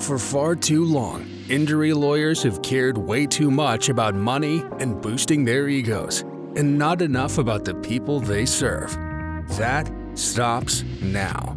[0.00, 5.44] For far too long, injury lawyers have cared way too much about money and boosting
[5.44, 6.20] their egos,
[6.54, 8.92] and not enough about the people they serve.
[9.56, 11.56] That stops now.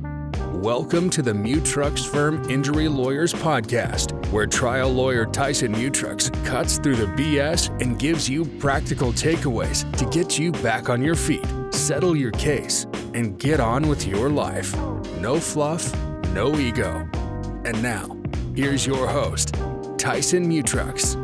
[0.54, 6.96] Welcome to the Mutrux Firm Injury Lawyers Podcast, where trial lawyer Tyson Mutrux cuts through
[6.96, 12.16] the BS and gives you practical takeaways to get you back on your feet, settle
[12.16, 14.76] your case, and get on with your life.
[15.20, 15.94] No fluff,
[16.34, 17.08] no ego.
[17.66, 18.19] And now,
[18.56, 19.56] here's your host,
[19.98, 21.16] Tyson Mutrux.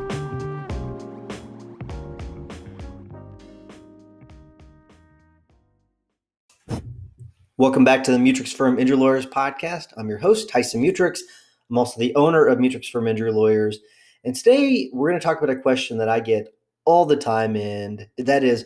[7.58, 9.88] Welcome back to the Mutrux Firm Injury Lawyers podcast.
[9.98, 11.20] I'm your host, Tyson Mutrux.
[11.70, 13.80] I'm also the owner of Mutrux Firm Injury Lawyers.
[14.24, 16.54] And today we're going to talk about a question that I get
[16.84, 18.66] all the time, and that is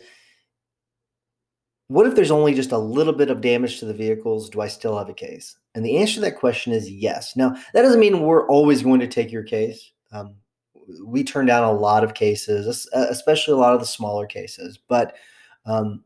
[1.90, 4.48] what if there's only just a little bit of damage to the vehicles?
[4.48, 5.56] Do I still have a case?
[5.74, 7.34] And the answer to that question is yes.
[7.34, 9.90] Now, that doesn't mean we're always going to take your case.
[10.12, 10.36] Um,
[11.04, 14.78] we turn down a lot of cases, especially a lot of the smaller cases.
[14.86, 15.16] But
[15.66, 16.04] um,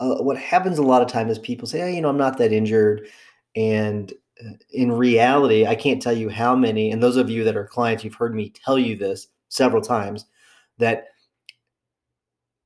[0.00, 2.38] uh, what happens a lot of time is people say, hey, you know, I'm not
[2.38, 3.08] that injured.
[3.56, 4.10] And
[4.42, 7.66] uh, in reality, I can't tell you how many, and those of you that are
[7.66, 10.24] clients, you've heard me tell you this several times,
[10.78, 11.08] that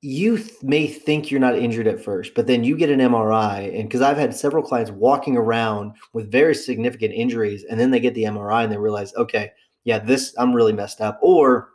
[0.02, 3.72] you th- may think you're not injured at first, but then you get an MRI.
[3.78, 8.00] And because I've had several clients walking around with very significant injuries, and then they
[8.00, 9.52] get the MRI and they realize, okay,
[9.84, 11.20] yeah, this, I'm really messed up.
[11.22, 11.70] Or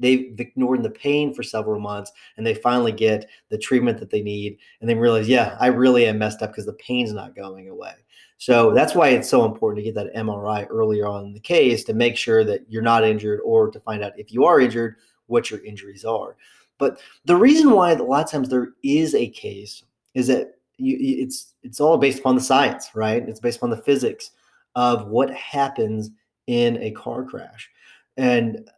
[0.00, 4.22] they've ignored the pain for several months and they finally get the treatment that they
[4.22, 7.68] need and they realize yeah i really am messed up because the pain's not going
[7.68, 7.92] away
[8.38, 11.84] so that's why it's so important to get that mri earlier on in the case
[11.84, 14.96] to make sure that you're not injured or to find out if you are injured
[15.26, 16.36] what your injuries are
[16.78, 20.96] but the reason why a lot of times there is a case is that you,
[21.00, 24.30] it's it's all based upon the science right it's based upon the physics
[24.74, 26.10] of what happens
[26.46, 27.70] in a car crash
[28.16, 28.68] and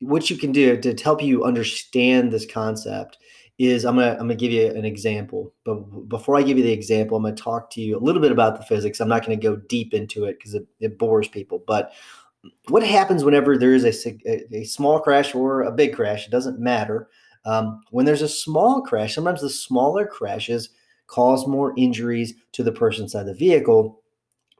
[0.00, 3.18] what you can do to help you understand this concept
[3.58, 5.52] is I'm gonna I'm gonna give you an example.
[5.64, 8.32] But before I give you the example, I'm gonna talk to you a little bit
[8.32, 9.00] about the physics.
[9.00, 11.62] I'm not gonna go deep into it because it, it bores people.
[11.66, 11.92] But
[12.68, 16.26] what happens whenever there is a, a small crash or a big crash?
[16.26, 17.08] It doesn't matter.
[17.44, 20.70] Um, when there's a small crash, sometimes the smaller crashes
[21.06, 24.00] cause more injuries to the person inside the vehicle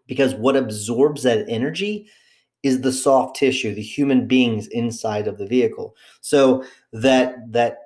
[0.07, 2.07] because what absorbs that energy
[2.63, 5.95] is the soft tissue, the human beings inside of the vehicle.
[6.21, 7.79] So that that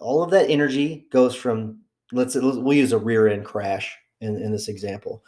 [0.00, 1.80] all of that energy goes from
[2.12, 5.22] let's, we'll use a rear end crash in, in this example.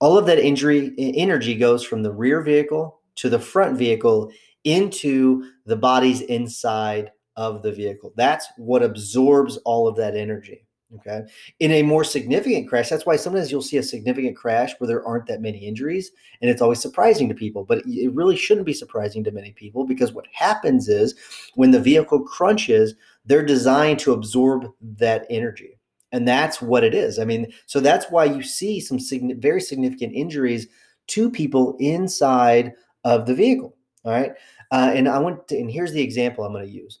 [0.00, 4.30] All of that injury energy goes from the rear vehicle to the front vehicle
[4.64, 8.12] into the bodies inside of the vehicle.
[8.16, 10.66] That's what absorbs all of that energy.
[10.96, 11.22] Okay.
[11.60, 15.06] In a more significant crash, that's why sometimes you'll see a significant crash where there
[15.06, 16.10] aren't that many injuries.
[16.40, 19.86] And it's always surprising to people, but it really shouldn't be surprising to many people
[19.86, 21.14] because what happens is
[21.54, 22.94] when the vehicle crunches,
[23.24, 25.78] they're designed to absorb that energy.
[26.10, 27.18] And that's what it is.
[27.18, 30.66] I mean, so that's why you see some sign- very significant injuries
[31.08, 32.72] to people inside
[33.04, 33.76] of the vehicle.
[34.04, 34.32] All right.
[34.70, 37.00] Uh, and I want to, and here's the example I'm going to use.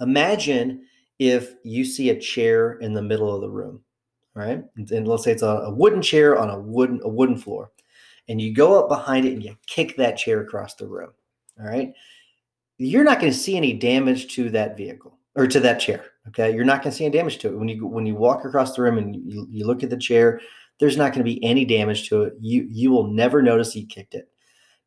[0.00, 0.86] Imagine
[1.18, 3.80] if you see a chair in the middle of the room,
[4.34, 4.62] right?
[4.76, 7.70] And, let's say it's a, wooden chair on a wooden a wooden floor,
[8.28, 11.10] and you go up behind it and you kick that chair across the room.
[11.58, 11.92] All right,
[12.78, 16.04] you're not going to see any damage to that vehicle or to that chair.
[16.28, 18.44] Okay, you're not going to see any damage to it when you when you walk
[18.44, 20.40] across the room and you, you look at the chair.
[20.78, 22.34] There's not going to be any damage to it.
[22.40, 24.28] You you will never notice you kicked it.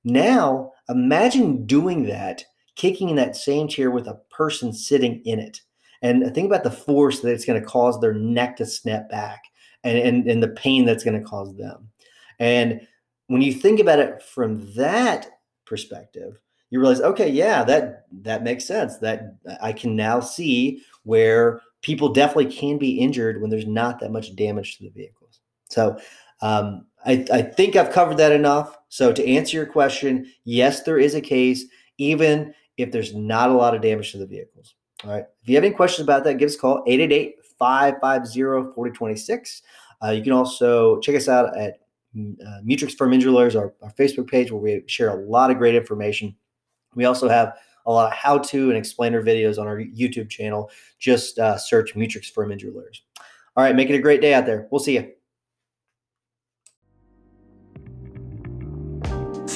[0.04, 2.44] Now imagine doing that,
[2.76, 5.60] kicking in that same chair with a person sitting in it
[6.02, 9.44] and think about the force that it's going to cause their neck to snap back
[9.84, 11.90] and, and, and the pain that's going to cause them.
[12.40, 12.88] And
[13.28, 15.28] when you think about it from that
[15.66, 16.40] perspective,
[16.70, 18.98] you realize, okay, yeah, that that makes sense.
[19.00, 24.12] That I can now see where people definitely can be injured when there's not that
[24.12, 25.42] much damage to the vehicles.
[25.70, 26.00] So
[26.42, 28.78] um, I, I think I've covered that enough.
[28.88, 31.66] So to answer your question, yes, there is a case,
[31.98, 34.76] even if there's not a lot of damage to the vehicles.
[35.04, 35.26] All right.
[35.42, 39.62] If you have any questions about that, give us a call 888 550 4026.
[40.02, 41.80] Uh, you can also check us out at
[42.16, 45.58] uh, Mutrux Firm Injury Lawyers, our, our Facebook page, where we share a lot of
[45.58, 46.36] great information.
[46.96, 47.54] We also have
[47.86, 50.70] a lot of how to and explainer videos on our YouTube channel.
[51.00, 53.04] Just uh, search Mutrux Firm Injury Lawyers.
[53.56, 53.76] All right.
[53.76, 54.68] Make it a great day out there.
[54.72, 55.12] We'll see you.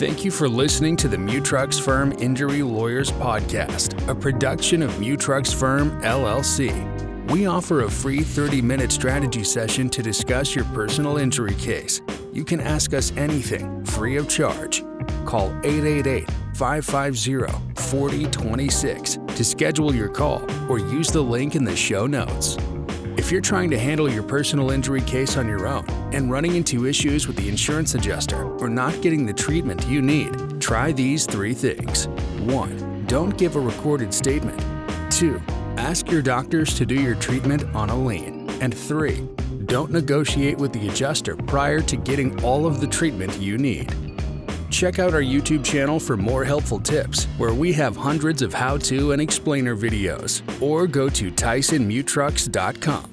[0.03, 5.55] Thank you for listening to the Mutrux Firm Injury Lawyers Podcast, a production of Mutrux
[5.55, 7.31] Firm LLC.
[7.31, 12.01] We offer a free 30 minute strategy session to discuss your personal injury case.
[12.33, 14.83] You can ask us anything free of charge.
[15.23, 22.07] call 888 550 4026 to schedule your call or use the link in the show
[22.07, 22.57] notes.
[23.23, 26.85] If you're trying to handle your personal injury case on your own and running into
[26.85, 31.53] issues with the insurance adjuster or not getting the treatment you need, try these three
[31.53, 32.09] things.
[32.41, 33.05] 1.
[33.07, 34.59] Don't give a recorded statement.
[35.09, 35.41] 2.
[35.77, 38.49] Ask your doctors to do your treatment on a lien.
[38.59, 39.25] And 3.
[39.67, 43.89] Don't negotiate with the adjuster prior to getting all of the treatment you need.
[44.69, 48.77] Check out our YouTube channel for more helpful tips, where we have hundreds of how
[48.79, 53.12] to and explainer videos, or go to TysonMutrux.com.